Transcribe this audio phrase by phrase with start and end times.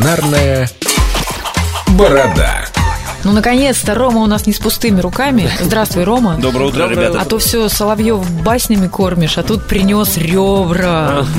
[0.00, 0.66] Кулинарная
[1.88, 2.69] борода.
[3.24, 5.50] Ну, наконец-то, Рома у нас не с пустыми руками.
[5.60, 6.36] Здравствуй, Рома.
[6.40, 7.20] Доброе утро, ребята.
[7.20, 11.24] А то все Соловьев баснями кормишь, а тут принес ребра.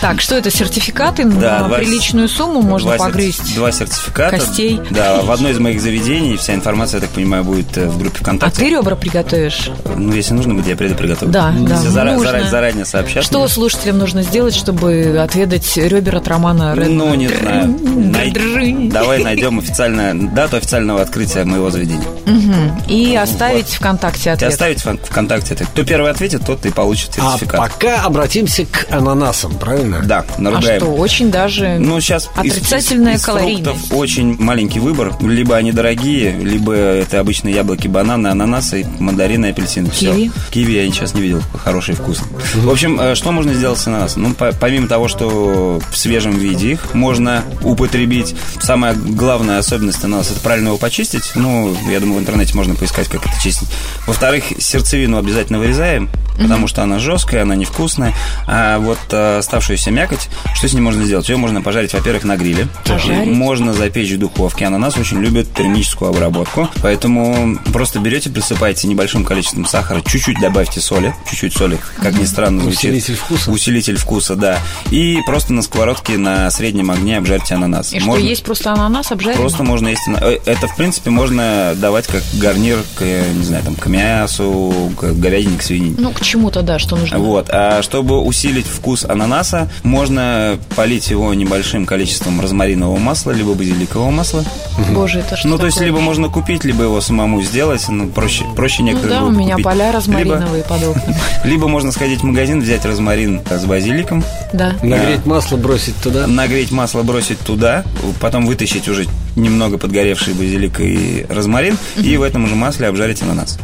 [0.00, 3.54] Так, что это, сертификаты на приличную сумму можно погрызть?
[3.54, 4.38] Два сертификата.
[4.38, 4.80] Костей.
[4.90, 6.36] Да, в одной из моих заведений.
[6.36, 8.60] Вся информация, я так понимаю, будет э, в группе А ВКонтакте.
[8.60, 9.70] ты ребра приготовишь?
[9.96, 11.32] Ну, если нужно будет, я приду приготовлю.
[11.32, 13.24] Да, да, заранее сообщат.
[13.24, 17.10] Что слушателям нужно сделать, чтобы отведать ребер от Романа Редмана?
[17.10, 18.90] Ну, не знаю.
[18.90, 22.06] Давай найдем официально дату официального открытия моего заведения.
[22.26, 22.82] Мгм.
[22.88, 24.50] И оставить ВКонтакте И ответ.
[24.52, 25.54] оставить в ВКонтакте.
[25.54, 25.64] это.
[25.64, 27.60] Кто первый ответит, тот и получит А сертификат.
[27.72, 30.00] пока обратимся к ананасам, правильно?
[30.04, 30.80] Да, А наругаем.
[30.80, 33.64] что, очень даже Ну, сейчас отрицательная из, из калорийность.
[33.64, 35.14] фруктов очень маленький выбор.
[35.20, 39.88] Либо они дорогие, либо это обычные яблоки, бананы, ананасы, мандарины, апельсины.
[39.90, 40.30] Киви?
[40.50, 41.42] Киви я сейчас не видел.
[41.64, 42.20] Хороший вкус.
[42.54, 44.22] В общем, э, что можно сделать с ананасом?
[44.22, 50.32] Ну, по- помимо того, что в свежем виде их можно употребить, самая главная особенность ананаса–
[50.40, 51.32] это правильно его почистить.
[51.34, 53.68] Ну, я думаю, в интернете можно поискать, как это чистить.
[54.06, 58.14] Во-вторых, сердцевину обязательно вырезаем, потому что она жесткая, она невкусная.
[58.46, 61.28] А вот э, оставшуюся мякоть, что с ней можно сделать?
[61.28, 62.68] Ее можно пожарить, во-первых, на гриле.
[62.86, 63.28] Пожарить?
[63.30, 64.64] Можно запечь в духовке.
[64.64, 66.68] Ананас очень любит термическую обработку.
[66.82, 71.14] Поэтому просто берете, присыпаете небольшим количеством сахара, чуть-чуть добавьте соли.
[71.28, 72.78] Чуть-чуть соли, как ни странно звучит.
[72.90, 73.50] Усилитель вкуса.
[73.50, 74.58] Усилитель вкуса, да.
[74.90, 77.92] И просто на сковородке на среднем огне обжарьте ананас.
[77.92, 79.40] И что, Можно- есть просто ананас обжаренный?
[79.40, 80.02] Просто можно есть...
[80.44, 85.56] Это, в принципе, можно давать как гарнир к, не знаю, там, к мясу, к говядине,
[85.58, 85.96] к свинине.
[85.98, 87.18] Ну, к чему-то, да, что нужно.
[87.18, 87.48] Вот.
[87.50, 94.44] А чтобы усилить вкус ананаса, можно полить его небольшим количеством розмаринового масла, либо базиликового масла.
[94.92, 95.88] Боже, это что ну, то есть, такое?
[95.92, 97.84] либо можно купить, либо его самому сделать.
[97.88, 99.64] Ну, проще, проще Ну некоторые да, у меня купить.
[99.64, 101.16] поля Либо- розмариновые под окнами.
[101.44, 104.74] Либо можно сходить в магазин, взять розмарин с базиликом, Да.
[104.82, 106.26] Нагреть масло, бросить туда.
[106.26, 107.84] нагреть масло, бросить туда,
[108.20, 113.58] потом вытащить уже немного подгоревший базилик и розмарин, и в этом же масле обжарить ананас.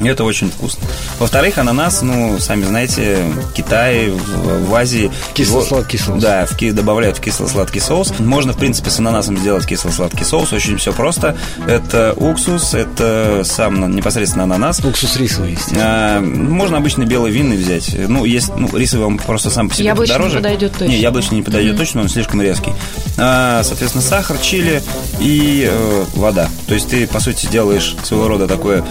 [0.00, 0.82] И Это очень вкусно.
[1.20, 3.18] Во-вторых, ананас, ну, сами знаете,
[3.50, 5.12] в Китае, в, в Азии...
[5.34, 6.22] Кисло-сладкий его- соус.
[6.22, 8.12] Да, в добавляют в кисло-сладкий соус.
[8.18, 10.52] Можно, в принципе, с ананасом сделать кисло-сладкий соус.
[10.52, 11.36] Очень все просто.
[11.68, 14.80] Это уксус, это сам непосредственно ананас.
[14.84, 15.80] Уксус рисовый, естественно.
[15.84, 17.94] А, можно обычно белый винный взять.
[18.08, 20.36] Ну, есть, ну, рисовый вам просто сам по себе Яблочный дороже.
[20.36, 20.84] не подойдет точно.
[20.90, 22.72] Не, яблочный не подойдет точно, он слишком резкий.
[23.18, 24.82] А, соответственно, сахар, чили
[25.20, 26.48] и э, вода.
[26.66, 28.84] То есть ты, по сути, делаешь своего рода такое,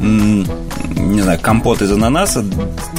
[0.00, 2.44] не знаю, компот из ананаса.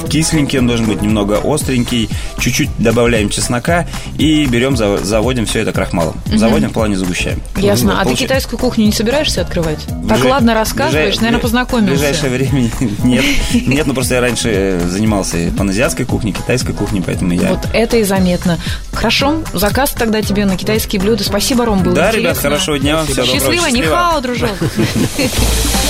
[0.08, 2.08] Кисленький он должен быть, немного остренький.
[2.38, 3.86] Чуть-чуть добавляем чеснока
[4.18, 6.14] и берем, за- заводим все это крахмалом.
[6.26, 7.40] Заводим в плане загущаем.
[7.56, 8.00] Ясно.
[8.00, 9.84] А ты Получи- китайскую кухню не собираешься открывать?
[9.86, 11.94] Так Ближай- ладно рассказываешь, ближай- наверное, познакомился.
[11.94, 12.70] В ближайшее время
[13.04, 13.24] нет.
[13.66, 17.48] Нет, ну просто я раньше занимался и паназиатской кухней, китайской кухней, поэтому я...
[17.50, 18.58] Вот это и заметно.
[18.92, 21.22] Хорошо, заказ тогда тебе на китайские блюда.
[21.24, 22.20] Спасибо, Ром, было Да, интересно.
[22.28, 23.84] ребят, хорошего дня всего доброго, Счастливо, счастливо.
[23.86, 24.50] нихао, дружок.